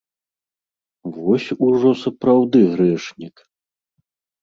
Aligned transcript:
Вось 1.19 1.47
ужо 1.69 1.91
сапраўды 2.03 2.59
грэшнік! 2.75 3.35